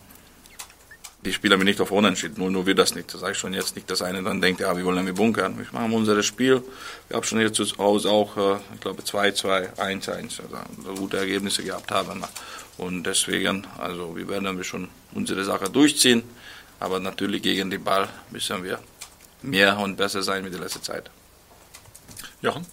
die 1.25 1.33
Spieler 1.33 1.57
mir 1.57 1.65
nicht 1.65 1.81
auf 1.81 1.91
Unentschieden, 1.91 2.35
nur, 2.39 2.51
nur 2.51 2.67
wir 2.67 2.75
das 2.75 2.95
nicht. 2.95 3.13
Das 3.13 3.21
sage 3.21 3.33
ich 3.33 3.39
schon 3.39 3.55
jetzt 3.55 3.75
nicht, 3.77 3.91
dass 3.91 4.03
einer 4.03 4.23
dann 4.23 4.41
denkt, 4.41 4.61
ja, 4.61 4.77
wir 4.77 4.85
wollen 4.85 4.99
irgendwie 4.99 5.15
bunkern. 5.15 5.57
Wir 5.59 5.67
machen 5.73 5.93
unser 5.93 6.23
Spiel. 6.23 6.63
Wir 7.09 7.17
haben 7.17 7.25
schon 7.25 7.39
hier 7.39 7.53
zu 7.53 7.65
Hause 7.79 8.11
auch, 8.11 8.37
äh, 8.37 8.59
ich 8.75 8.81
glaube, 8.81 9.03
2-2, 9.03 9.77
1-1, 9.77 10.41
also 10.43 10.95
gute 10.95 11.17
Ergebnisse 11.17 11.63
gehabt 11.63 11.91
haben. 11.91 12.23
Und 12.77 13.05
deswegen, 13.05 13.67
also 13.79 14.17
wir 14.17 14.29
werden 14.29 14.57
wir 14.57 14.65
schon 14.65 14.89
unsere 15.13 15.45
Sache 15.45 15.71
durchziehen. 15.71 16.23
Aber 16.81 17.01
natürlich 17.01 17.43
gegen 17.43 17.71
den 17.71 17.83
Ball 17.83 18.09
müssen 18.31 18.63
wir 18.63 18.79
mehr 19.43 19.79
und 19.79 19.97
besser 19.97 20.23
sein 20.23 20.45
wie 20.45 20.51
die 20.51 20.59
letzte 20.59 20.83
Zeit. 20.83 21.11
Jochen? 22.43 22.67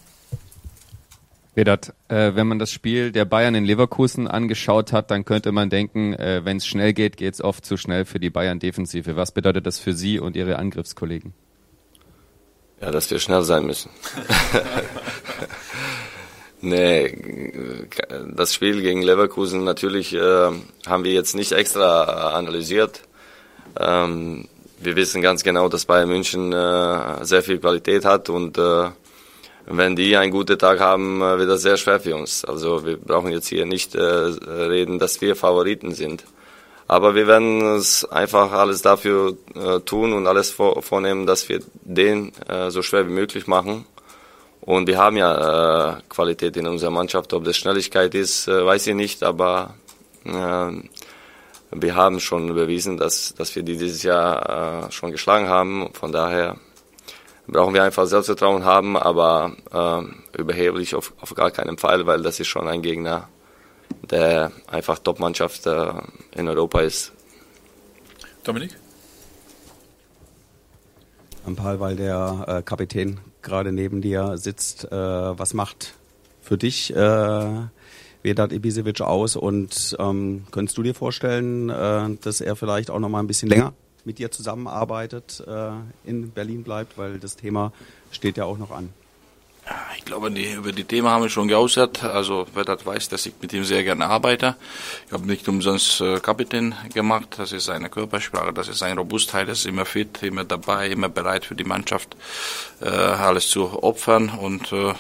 Vedat, 1.54 1.94
äh, 2.08 2.32
wenn 2.36 2.48
man 2.48 2.60
das 2.60 2.72
Spiel 2.72 3.12
der 3.12 3.26
Bayern 3.26 3.56
in 3.56 3.66
Leverkusen 3.66 4.28
angeschaut 4.28 4.94
hat, 4.94 5.12
dann 5.12 5.26
könnte 5.26 5.52
man 5.52 5.70
denken, 5.70 6.14
äh, 6.14 6.42
wenn 6.46 6.58
es 6.58 6.66
schnell 6.66 6.94
geht, 6.94 7.18
geht 7.18 7.34
es 7.34 7.44
oft 7.44 7.66
zu 7.66 7.76
schnell 7.76 8.06
für 8.06 8.20
die 8.20 8.30
Bayern-Defensive. 8.30 9.18
Was 9.18 9.34
bedeutet 9.34 9.66
das 9.66 9.78
für 9.78 9.94
Sie 9.94 10.20
und 10.20 10.38
Ihre 10.38 10.58
Angriffskollegen? 10.58 11.34
Ja, 12.82 12.90
dass 12.90 13.12
wir 13.12 13.20
schnell 13.20 13.44
sein 13.44 13.66
müssen. 13.66 13.92
nee, 16.62 17.86
das 18.34 18.54
Spiel 18.54 18.82
gegen 18.82 19.02
Leverkusen 19.02 19.66
natürlich 19.66 20.14
äh, 20.14 20.52
haben 20.88 21.04
wir 21.04 21.12
jetzt 21.12 21.36
nicht 21.36 21.52
extra 21.52 22.32
analysiert. 22.32 23.02
Ähm, 23.78 24.48
wir 24.80 24.96
wissen 24.96 25.22
ganz 25.22 25.44
genau, 25.44 25.68
dass 25.70 25.86
Bayern 25.86 26.10
München 26.10 26.54
äh, 26.54 27.26
sehr 27.26 27.44
viel 27.44 27.60
Qualität 27.60 28.06
hat 28.06 28.30
und 28.30 28.58
äh, 28.58 28.90
wenn 29.78 29.96
die 29.96 30.16
einen 30.18 30.32
guten 30.32 30.58
Tag 30.58 30.80
haben, 30.80 31.22
äh, 31.22 31.40
wird 31.40 31.50
das 31.50 31.62
sehr 31.62 31.78
schwer 31.78 32.00
für 32.00 32.16
uns. 32.16 32.46
Also 32.46 32.86
wir 32.86 32.98
brauchen 32.98 33.32
jetzt 33.32 33.48
hier 33.48 33.66
nicht 33.66 33.96
äh, 33.96 34.02
reden, 34.02 35.00
dass 35.00 35.22
wir 35.22 35.36
Favoriten 35.36 35.94
sind. 35.94 36.24
Aber 36.88 37.16
wir 37.16 37.26
werden 37.26 37.76
es 37.76 38.04
einfach 38.06 38.52
alles 38.52 38.82
dafür 38.82 39.38
äh, 39.56 39.80
tun 39.80 40.14
und 40.14 40.28
alles 40.28 40.52
vor, 40.52 40.82
vornehmen, 40.82 41.26
dass 41.26 41.48
wir 41.48 41.62
den 41.84 42.34
so 42.70 42.82
schwer 42.82 43.08
wie 43.08 43.14
möglich 43.14 43.48
machen. 43.48 43.86
Und 44.62 44.88
wir 44.88 45.00
haben 45.00 45.18
ja 45.18 45.98
äh, 45.98 46.02
Qualität 46.08 46.56
in 46.56 46.68
unserer 46.68 46.92
Mannschaft. 46.92 47.34
Ob 47.34 47.44
das 47.44 47.58
Schnelligkeit 47.58 48.14
ist, 48.14 48.48
äh, 48.48 48.64
weiß 48.64 48.88
ich 48.88 48.96
nicht, 48.96 49.24
aber 49.24 49.74
äh, 50.24 50.72
wir 51.72 51.96
haben 51.96 52.20
schon 52.20 52.54
bewiesen, 52.54 52.98
dass, 52.98 53.34
dass 53.34 53.56
wir 53.56 53.64
die 53.64 53.78
dieses 53.78 54.04
Jahr 54.04 54.92
schon 54.92 55.12
geschlagen 55.12 55.48
haben. 55.48 55.90
Von 55.94 56.12
daher 56.12 56.58
brauchen 57.48 57.74
wir 57.74 57.84
einfach 57.84 58.06
Selbstvertrauen 58.06 58.66
haben, 58.66 58.98
aber 58.98 59.56
äh, 59.72 60.40
überheblich 60.40 60.96
auf, 60.96 61.14
auf 61.20 61.34
gar 61.36 61.52
keinen 61.52 61.78
Fall, 61.78 62.06
weil 62.06 62.22
das 62.22 62.40
ist 62.40 62.48
schon 62.48 62.68
ein 62.68 62.82
Gegner, 62.82 63.30
der 64.10 64.52
einfach 64.68 65.00
Top-Mannschaft 65.00 65.66
äh, 65.68 65.92
in 66.36 66.48
Europa 66.48 66.82
ist. 66.82 67.14
Dominik? 68.44 68.78
Ein 71.46 71.56
paar, 71.56 71.80
weil 71.80 71.96
der 71.96 72.46
äh, 72.48 72.62
Kapitän 72.62 73.20
gerade 73.42 73.72
neben 73.72 74.02
dir 74.02 74.38
sitzt. 74.38 74.86
Äh, 74.86 74.92
was 74.92 75.54
macht 75.54 75.96
für 76.42 76.58
dich 76.58 76.96
äh, 76.96 77.50
Vedat 78.24 78.54
Ibisevic 78.54 79.02
aus 79.02 79.36
und 79.36 79.96
ähm, 80.00 80.46
könntest 80.52 80.78
du 80.78 80.84
dir 80.84 80.94
vorstellen, 80.94 81.70
äh, 81.70 82.16
dass 82.22 82.42
er 82.42 82.56
vielleicht 82.56 82.92
auch 82.92 83.00
noch 83.00 83.10
mal 83.10 83.20
ein 83.20 83.28
bisschen 83.28 83.50
länger 83.50 83.74
mit 84.06 84.20
dir 84.20 84.32
zusammenarbeitet, 84.32 85.44
äh, 85.48 85.72
in 86.04 86.32
Berlin 86.32 86.64
bleibt, 86.64 86.98
weil 86.98 87.20
das 87.20 87.36
Thema 87.36 87.72
steht 88.12 88.38
ja 88.38 88.46
auch 88.46 88.58
noch 88.58 88.72
an. 88.72 88.94
Ich 89.96 90.06
glaube, 90.06 90.32
die, 90.32 90.54
über 90.54 90.72
die 90.72 90.84
Themen 90.84 91.08
haben 91.08 91.22
wir 91.22 91.30
schon 91.30 91.48
geäußert. 91.48 92.04
Also, 92.04 92.48
wer 92.54 92.64
das 92.64 92.86
weiß, 92.86 93.10
dass 93.10 93.26
ich 93.28 93.34
mit 93.42 93.54
ihm 93.54 93.64
sehr 93.64 93.84
gerne 93.84 94.08
arbeite. 94.08 94.56
Ich 95.06 95.14
habe 95.14 95.28
nicht 95.28 95.48
umsonst 95.48 96.02
äh, 96.02 96.20
Kapitän 96.20 96.74
gemacht. 96.94 97.36
Das 97.38 97.52
ist 97.52 97.66
seine 97.66 97.90
Körpersprache, 97.90 98.54
das 98.54 98.68
ist 98.68 98.80
seine 98.80 99.00
Robustheit. 99.00 99.48
Er 99.48 99.54
ist 99.54 99.68
immer 99.68 99.86
fit, 99.86 100.24
immer 100.24 100.46
dabei, 100.46 100.90
immer 100.90 101.10
bereit 101.10 101.46
für 101.46 101.56
die 101.56 101.64
Mannschaft, 101.64 102.18
äh, 102.82 102.88
alles 102.88 103.50
zu 103.50 103.84
opfern. 103.84 104.30
Und 104.30 104.72
äh, 104.74 104.94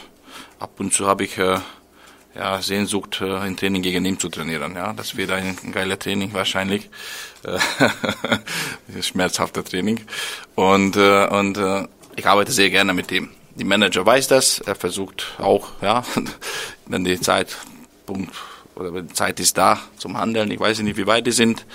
ab 0.59 0.79
und 0.79 0.93
zu 0.93 1.07
habe 1.07 1.23
ich 1.23 1.37
äh, 1.39 1.57
ja, 2.35 2.61
Sehnsucht, 2.61 3.21
äh, 3.21 3.37
ein 3.37 3.57
Training 3.57 3.81
gegen 3.81 4.05
ihn 4.05 4.19
zu 4.19 4.29
trainieren. 4.29 4.75
Ja, 4.75 4.93
das 4.93 5.17
wird 5.17 5.31
ein 5.31 5.55
geiler 5.71 5.97
Training 5.99 6.33
wahrscheinlich, 6.33 6.89
äh, 7.43 7.59
schmerzhafter 9.01 9.63
Training. 9.63 10.01
Und 10.55 10.95
äh, 10.95 11.27
und 11.27 11.57
äh, 11.57 11.87
ich 12.15 12.27
arbeite 12.27 12.51
sehr 12.51 12.69
gerne 12.69 12.93
mit 12.93 13.11
ihm 13.11 13.29
die 13.55 13.63
Manager 13.63 14.05
weiß 14.05 14.27
das, 14.27 14.59
er 14.59 14.75
versucht 14.75 15.35
auch, 15.37 15.69
ja, 15.81 16.03
wenn 16.85 17.03
die 17.03 17.19
Zeitpunkt 17.19 18.33
oder 18.75 19.01
die 19.01 19.13
Zeit 19.13 19.39
ist 19.39 19.57
da 19.57 19.79
zum 19.97 20.17
Handeln, 20.17 20.49
ich 20.49 20.59
weiß 20.59 20.79
nicht, 20.79 20.97
wie 20.97 21.05
weit 21.05 21.27
die 21.27 21.31
sind. 21.31 21.65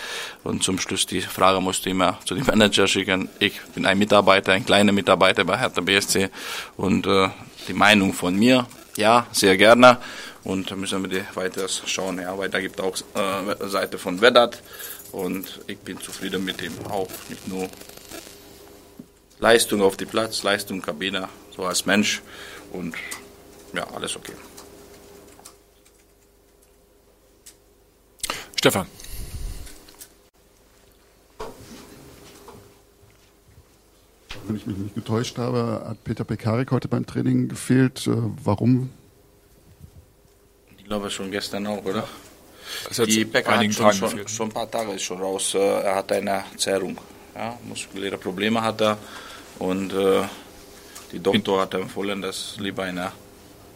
Und 0.42 0.62
zum 0.62 0.78
Schluss 0.78 1.06
die 1.06 1.20
Frage 1.20 1.60
musst 1.60 1.84
du 1.84 1.90
immer 1.90 2.18
zu 2.24 2.34
dem 2.34 2.46
Manager 2.46 2.88
schicken. 2.88 3.28
Ich 3.38 3.60
bin 3.74 3.86
ein 3.86 3.98
Mitarbeiter, 3.98 4.52
ein 4.52 4.64
kleiner 4.64 4.92
Mitarbeiter 4.92 5.44
bei 5.44 5.58
Hertha 5.58 5.80
BSC 5.80 6.30
und 6.76 7.06
äh, 7.06 7.28
die 7.68 7.74
Meinung 7.74 8.12
von 8.14 8.34
mir, 8.34 8.66
ja, 8.96 9.26
sehr 9.30 9.56
gerne. 9.56 9.98
Und 10.46 10.70
da 10.70 10.76
müssen 10.76 11.10
wir 11.10 11.24
weiter 11.34 11.66
schauen. 11.68 12.20
Ja, 12.20 12.38
weil 12.38 12.48
da 12.48 12.60
gibt 12.60 12.80
auch 12.80 12.96
äh, 13.14 13.68
Seite 13.68 13.98
von 13.98 14.20
Vedat 14.20 14.62
und 15.10 15.60
ich 15.66 15.78
bin 15.78 16.00
zufrieden 16.00 16.44
mit 16.44 16.62
ihm 16.62 16.72
auch, 16.88 17.10
nicht 17.28 17.48
nur 17.48 17.68
Leistung 19.40 19.82
auf 19.82 19.96
die 19.96 20.06
Platz, 20.06 20.44
Leistung 20.44 20.82
Kabine, 20.82 21.28
so 21.54 21.64
als 21.64 21.84
Mensch 21.84 22.22
und 22.72 22.94
ja, 23.74 23.88
alles 23.92 24.14
okay. 24.14 24.34
Stefan. 28.56 28.86
Wenn 34.46 34.56
ich 34.56 34.66
mich 34.66 34.76
nicht 34.76 34.94
getäuscht 34.94 35.38
habe, 35.38 35.86
hat 35.88 36.04
Peter 36.04 36.22
Pekarik 36.22 36.70
heute 36.70 36.86
beim 36.86 37.04
Training 37.04 37.48
gefehlt. 37.48 38.06
Äh, 38.06 38.12
warum? 38.44 38.90
Ich 40.86 40.88
glaube 40.88 41.10
schon 41.10 41.32
gestern 41.32 41.66
auch, 41.66 41.84
oder? 41.84 42.06
Die 43.06 43.24
Becker 43.24 43.58
hat 43.58 43.74
schon, 43.74 43.92
schon, 43.92 44.28
schon 44.28 44.46
ein 44.46 44.52
paar 44.52 44.70
Tage 44.70 44.92
ist 44.92 45.02
schon 45.02 45.20
raus. 45.20 45.52
Äh, 45.54 45.58
Er 45.58 45.96
hat 45.96 46.12
eine 46.12 46.44
Zerrung. 46.56 46.96
Ja, 47.34 47.58
muskuläre 47.64 48.16
Probleme 48.16 48.62
hat 48.62 48.80
er. 48.80 48.96
Und 49.58 49.92
äh, 49.92 50.22
die 51.10 51.18
Doktor 51.18 51.62
hat 51.62 51.74
empfohlen, 51.74 52.22
das 52.22 52.54
lieber 52.60 52.84
eine 52.84 53.10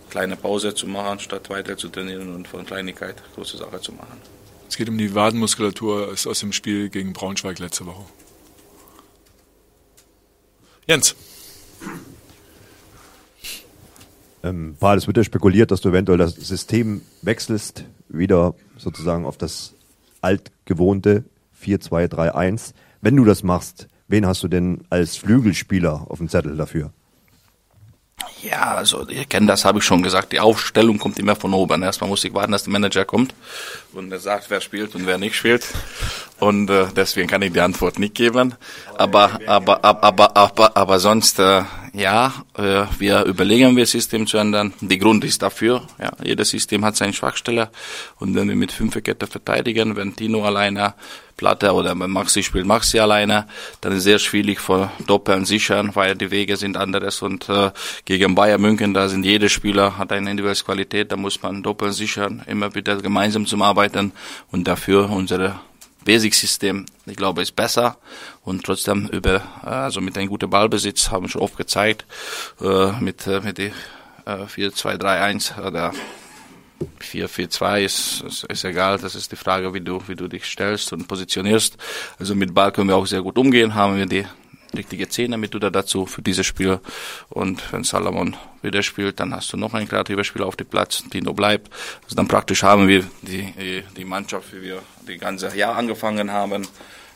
kleine 0.09 0.37
Pause 0.37 0.73
zu 0.73 0.87
machen, 0.87 1.19
statt 1.19 1.51
weiter 1.51 1.77
zu 1.77 1.89
trainieren 1.89 2.33
und 2.33 2.47
von 2.47 2.65
Kleinigkeit 2.65 3.17
große 3.35 3.57
Sache 3.57 3.81
zu 3.81 3.91
machen. 3.91 4.23
Es 4.69 4.77
geht 4.77 4.89
um 4.89 4.97
die 4.97 5.13
Wadenmuskulatur 5.13 6.13
ist 6.13 6.29
aus 6.29 6.39
dem 6.39 6.53
Spiel 6.53 6.91
gegen 6.91 7.13
Braunschweig 7.13 7.59
letzte 7.59 7.87
Woche. 7.87 8.05
Jens. 10.87 11.17
Ähm, 14.43 14.77
Paul, 14.79 14.97
es 14.97 15.07
wird 15.07 15.17
ja 15.17 15.25
spekuliert, 15.25 15.71
dass 15.71 15.81
du 15.81 15.91
eventuell 15.91 16.19
das 16.19 16.35
System 16.35 17.03
wechselst, 17.23 17.85
wieder 18.09 18.55
sozusagen 18.77 19.27
auf 19.27 19.37
das 19.37 19.75
altgewohnte 20.21 21.25
4-2-3-1. 21.63 22.73
Wenn 23.01 23.17
du 23.17 23.25
das 23.25 23.43
machst, 23.43 23.89
wen 24.09 24.27
hast 24.27 24.43
du 24.43 24.49
denn 24.49 24.83
als 24.91 25.17
Flügelspieler 25.17 26.07
auf 26.09 26.19
dem 26.19 26.29
Zettel 26.29 26.57
dafür? 26.57 26.93
Ja, 28.43 28.75
also 28.75 29.07
ihr 29.09 29.25
kennt 29.25 29.49
das, 29.49 29.65
habe 29.65 29.79
ich 29.79 29.85
schon 29.85 30.03
gesagt. 30.03 30.33
Die 30.33 30.41
Aufstellung 30.41 30.99
kommt 30.99 31.19
immer 31.19 31.37
von 31.37 31.53
oben. 31.53 31.83
Erstmal 31.83 32.09
muss 32.09 32.25
ich 32.25 32.33
warten, 32.33 32.53
dass 32.53 32.65
der 32.65 32.73
Manager 32.73 33.05
kommt 33.05 33.35
und 33.93 34.11
er 34.13 34.19
sagt, 34.19 34.51
wer 34.51 34.61
spielt 34.61 34.95
und 34.95 35.07
wer 35.07 35.19
nicht 35.19 35.37
spielt. 35.37 35.67
Und 36.39 36.71
äh, 36.71 36.87
deswegen 36.95 37.29
kann 37.29 37.43
ich 37.43 37.53
die 37.53 37.61
Antwort 37.61 37.99
nicht 37.99 38.15
geben. 38.15 38.55
Aber 38.97 39.39
aber 39.47 39.85
aber 39.85 40.05
aber 40.05 40.37
aber, 40.37 40.77
aber 40.77 40.99
sonst 40.99 41.39
äh, 41.39 41.63
ja, 41.93 42.33
äh, 42.57 42.85
wir 42.99 43.25
überlegen, 43.25 43.77
wir 43.77 43.87
System 43.87 44.27
zu 44.27 44.39
ändern. 44.39 44.73
Die 44.81 44.99
Grund 44.99 45.25
ist 45.25 45.43
dafür. 45.43 45.83
Ja, 45.99 46.13
jedes 46.23 46.51
System 46.51 46.85
hat 46.85 46.97
seine 46.97 47.13
Schwachstelle 47.13 47.71
und 48.19 48.35
wenn 48.35 48.49
wir 48.49 48.57
mit 48.57 48.73
Fünferkette 48.73 49.27
verteidigen, 49.27 49.97
wenn 49.97 50.15
Tino 50.15 50.45
alleine 50.45 50.95
Platte 51.37 51.73
oder 51.73 51.95
Maxi 51.95 52.43
spielt 52.43 52.67
Maxi 52.67 52.99
alleine, 52.99 53.47
dann 53.81 53.93
ist 53.93 53.99
es 53.99 54.05
sehr 54.05 54.19
schwierig 54.19 54.61
vor 54.61 54.93
Doppeln 55.07 55.47
sichern, 55.47 55.91
weil 55.95 56.15
die 56.15 56.31
Wege 56.31 56.57
sind 56.57 56.77
anderes 56.77 57.23
und 57.23 57.49
äh, 57.49 57.71
gegen 58.05 58.35
Bayern 58.35 58.61
München, 58.61 58.93
da 58.93 59.09
sind 59.09 59.25
jeder 59.25 59.49
Spieler 59.49 59.97
hat 59.97 60.13
eine 60.13 60.31
individuelle 60.31 60.63
Qualität, 60.63 61.11
da 61.11 61.17
muss 61.17 61.43
man 61.43 61.63
Doppeln 61.63 61.93
sichern, 61.93 62.43
immer 62.47 62.75
wieder 62.75 62.97
gemeinsam 62.97 63.47
zum 63.47 63.63
Arbeiten 63.63 64.13
und 64.51 64.69
dafür 64.69 65.09
unsere 65.09 65.59
Basic-System, 66.05 66.87
ich 67.07 67.17
glaube, 67.17 67.43
ist 67.43 67.57
besser 67.57 67.99
und 68.45 68.65
trotzdem 68.65 69.09
über, 69.09 69.37
äh, 69.63 69.69
also 69.69 70.01
mit 70.01 70.17
einem 70.17 70.29
guten 70.29 70.51
Ballbesitz 70.51 71.11
haben 71.11 71.25
wir 71.25 71.29
schon 71.29 71.43
oft 71.43 71.57
gezeigt, 71.57 72.05
äh, 72.61 72.93
mit, 73.01 73.27
äh, 73.27 73.41
mit 73.41 73.59
die 73.59 73.73
äh, 74.27 74.45
4-2-3-1 74.47 75.61
oder 75.67 75.93
4-4-2 77.01 77.85
ist, 77.85 78.23
ist, 78.23 78.45
ist 78.45 78.65
egal, 78.65 78.99
das 78.99 79.15
ist 79.15 79.33
die 79.33 79.37
Frage, 79.37 79.75
wie 79.75 79.81
du, 79.81 80.01
wie 80.07 80.17
du 80.17 80.29
dich 80.29 80.45
stellst 80.47 80.93
und 80.93 81.09
positionierst. 81.09 81.77
Also 82.19 82.35
mit 82.35 82.55
Ball 82.55 82.73
können 82.73 82.89
wir 82.89 82.97
auch 82.97 83.07
sehr 83.07 83.23
gut 83.23 83.37
umgehen, 83.37 83.75
haben 83.75 83.97
wir 83.97 84.07
die 84.07 84.27
richtige 84.75 85.09
Zehner 85.09 85.37
mit 85.37 85.55
oder 85.55 85.71
dazu 85.71 86.07
für 86.07 86.23
dieses 86.23 86.47
Spiel. 86.47 86.81
Und 87.29 87.73
wenn 87.73 87.85
Salomon 87.85 88.37
wieder 88.63 88.83
spielt, 88.83 89.21
dann 89.21 89.35
hast 89.35 89.53
du 89.53 89.57
noch 89.57 89.75
einen 89.75 89.89
kreativer 89.89 90.25
Spieler 90.25 90.47
auf 90.47 90.57
dem 90.57 90.67
Platz, 90.67 91.03
Tino 91.11 91.33
bleibt. 91.33 91.73
Also 92.05 92.17
dann 92.17 92.29
praktisch 92.29 92.63
haben 92.63 92.89
wir 92.89 93.05
die, 93.23 93.85
die, 93.97 94.05
Mannschaft, 94.05 94.53
wie 94.53 94.63
wir 94.63 94.83
die 95.07 95.19
ganze 95.19 95.55
Jahr 95.57 95.77
angefangen 95.77 96.31
haben. 96.31 96.67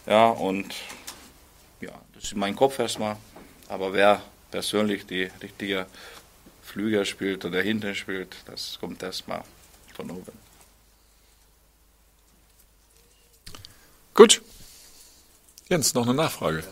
Ja, 0.06 0.28
und 0.28 0.75
ja, 1.80 1.92
das 2.14 2.25
ist 2.25 2.37
mein 2.37 2.56
Kopf 2.56 2.78
erstmal. 2.78 3.16
Aber 3.68 3.92
wer 3.92 4.23
persönlich 4.50 5.06
die 5.06 5.30
richtige 5.42 5.87
Flüger 6.62 7.04
spielt 7.04 7.44
oder 7.44 7.61
hinten 7.61 7.94
spielt, 7.94 8.37
das 8.46 8.78
kommt 8.80 9.02
erstmal 9.02 9.42
von 9.94 10.11
oben. 10.11 10.32
Gut. 14.14 14.42
Jens, 15.68 15.94
noch 15.94 16.04
eine 16.04 16.14
Nachfrage. 16.14 16.62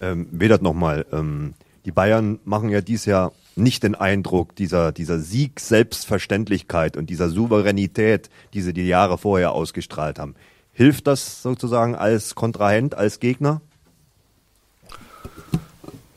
Ähm, 0.00 0.28
Vedat 0.30 0.62
nochmal. 0.62 1.06
Ähm, 1.12 1.54
Die 1.84 1.92
Bayern 1.92 2.38
machen 2.44 2.68
ja 2.68 2.80
dies 2.80 3.06
Jahr 3.06 3.32
nicht 3.56 3.82
den 3.82 3.94
Eindruck 3.94 4.54
dieser, 4.56 4.92
dieser 4.92 5.18
Sieg-Selbstverständlichkeit 5.18 6.96
und 6.96 7.10
dieser 7.10 7.28
Souveränität, 7.28 8.30
die 8.54 8.62
sie 8.62 8.72
die 8.72 8.86
Jahre 8.86 9.18
vorher 9.18 9.52
ausgestrahlt 9.52 10.18
haben. 10.18 10.34
Hilft 10.72 11.06
das 11.06 11.42
sozusagen 11.42 11.94
als 11.94 12.34
Kontrahent, 12.34 12.94
als 12.94 13.18
Gegner? 13.18 13.60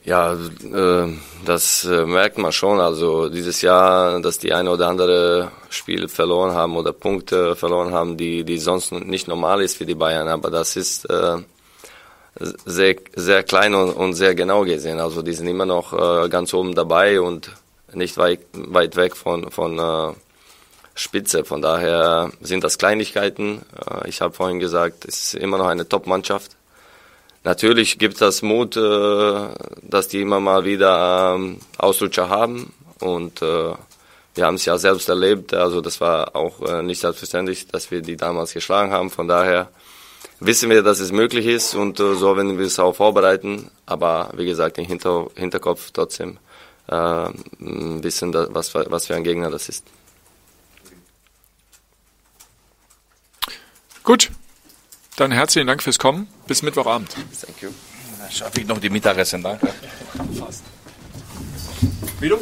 Ja, 0.06 0.34
äh, 0.34 1.08
das 1.46 1.86
äh, 1.86 2.06
merkt 2.06 2.38
man 2.38 2.52
schon. 2.52 2.80
Also 2.80 3.30
dieses 3.30 3.62
Jahr, 3.62 4.22
dass 4.22 4.38
die 4.38 4.54
eine 4.54 4.70
oder 4.70 4.90
andere 4.90 5.52
Spiel 5.70 6.08
verloren 6.10 6.54
haben 6.54 6.76
oder 6.76 6.92
Punkte 6.92 7.56
verloren 7.56 7.94
haben, 7.94 8.18
die, 8.18 8.44
die 8.44 8.58
sonst 8.58 8.92
nicht 8.92 9.28
normal 9.28 9.62
ist 9.62 9.78
für 9.78 9.86
die 9.86 9.96
Bayern. 9.96 10.28
Aber 10.28 10.52
das 10.52 10.76
ist 10.76 11.10
äh, 11.10 11.38
sehr, 12.66 12.96
sehr 13.16 13.44
klein 13.44 13.74
und, 13.74 13.92
und 13.92 14.14
sehr 14.14 14.36
genau 14.36 14.64
gesehen. 14.64 15.00
Also 15.00 15.22
die 15.22 15.34
sind 15.34 15.48
immer 15.48 15.66
noch 15.66 15.94
äh, 15.94 16.30
ganz 16.30 16.54
oben 16.54 16.76
dabei 16.76 17.22
und 17.22 17.52
nicht 17.94 18.18
weit, 18.18 18.40
weit 18.54 18.96
weg 18.96 19.16
von, 19.16 19.52
von 19.52 19.80
äh, 19.80 20.14
Spitze. 20.96 21.46
Von 21.46 21.62
daher 21.62 22.32
sind 22.42 22.64
das 22.64 22.78
Kleinigkeiten. 22.78 23.62
Äh, 23.90 24.10
ich 24.10 24.22
habe 24.22 24.34
vorhin 24.34 24.60
gesagt, 24.60 25.06
es 25.06 25.34
ist 25.34 25.34
immer 25.36 25.58
noch 25.58 25.68
eine 25.68 25.88
Top-Mannschaft. 25.88 26.52
Natürlich 27.44 28.00
gibt 28.00 28.22
es 28.22 28.42
Mut, 28.42 28.78
äh, 28.78 29.48
dass 29.82 30.08
die 30.08 30.22
immer 30.22 30.40
mal 30.40 30.64
wieder 30.66 31.36
ähm, 31.36 31.60
Ausrutscher 31.78 32.30
haben 32.30 32.74
und 33.00 33.42
äh, 33.42 33.74
wir 34.36 34.46
haben 34.46 34.56
es 34.56 34.66
ja 34.66 34.78
selbst 34.78 35.10
erlebt, 35.10 35.54
also 35.54 35.82
das 35.82 36.02
war 36.02 36.36
auch 36.36 36.62
äh, 36.62 36.82
nicht 36.82 37.00
selbstverständlich, 37.00 37.68
dass 37.68 37.92
wir 37.92 38.02
die 38.02 38.18
damals 38.18 38.54
geschlagen 38.54 38.92
haben. 38.92 39.12
Von 39.12 39.28
daher 39.28 39.70
wissen 40.46 40.70
wir, 40.70 40.84
dass 40.84 41.00
es 41.00 41.12
möglich 41.12 41.46
ist 41.46 41.76
und 41.76 42.00
äh, 42.00 42.16
so 42.16 42.36
werden 42.36 42.58
wir 42.58 42.66
es 42.66 42.80
auch 42.80 42.96
vorbereiten. 42.96 43.70
Aber 43.86 44.32
wie 44.36 44.46
gesagt, 44.46 44.78
im 44.78 44.86
Hinter 44.86 45.28
Hinterkopf 45.36 45.92
trotzdem 45.92 46.38
äh, 46.88 46.96
wissen, 47.60 48.34
was, 48.34 48.74
was 48.74 49.08
für 49.08 49.16
ein 49.16 49.24
Gegner 49.24 49.50
das 49.50 49.70
ist. 49.70 49.86
Gut, 54.04 54.32
dann 55.16 55.32
herzlichen 55.32 55.68
Dank 55.68 55.82
fürs 55.82 55.98
Kommen. 55.98 56.28
Bis 56.48 56.62
Mittwochabend. 56.62 57.10
Thank 57.12 57.62
you. 57.62 57.70
Schaffe 58.30 58.62
ich 58.62 58.68
noch 58.68 58.80
die 58.80 58.90
Mittagessen, 58.90 59.44
danke. 59.44 59.70
Fast. 60.38 60.64
Wie 62.20 62.30
du? 62.30 62.38